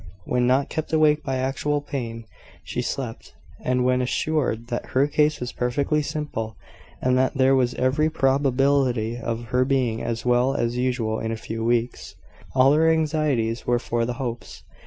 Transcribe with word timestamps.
When 0.25 0.47
not 0.47 0.67
kept 0.67 0.91
awake 0.93 1.21
by 1.23 1.35
actual 1.35 1.79
pain, 1.79 2.25
she 2.63 2.81
slept; 2.81 3.35
and 3.63 3.85
when 3.85 4.01
assured 4.01 4.69
that 4.69 4.87
her 4.97 5.05
case 5.05 5.39
was 5.39 5.51
perfectly 5.51 6.01
simple, 6.01 6.55
and 7.03 7.15
that 7.19 7.35
there 7.35 7.53
was 7.55 7.75
every 7.75 8.09
probability 8.09 9.15
of 9.15 9.49
her 9.49 9.63
being 9.63 10.01
as 10.01 10.25
well 10.25 10.55
as 10.55 10.75
usual 10.75 11.19
in 11.19 11.31
a 11.31 11.37
few 11.37 11.63
weeks, 11.63 12.15
all 12.55 12.73
her 12.73 12.89
anxieties 12.89 13.67
were 13.67 13.77
for 13.77 14.03
the 14.07 14.13
Hopes. 14.13 14.63